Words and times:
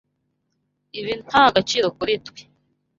Ibi 0.99 1.13
nta 1.27 1.43
gaciro 1.55 1.87
kuri 1.97 2.13
twe. 2.25 2.41